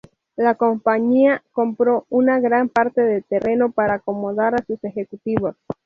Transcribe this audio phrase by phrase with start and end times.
[0.35, 5.55] La compañía compró una gran parte de terreno para acomodar a sus ejecutivos.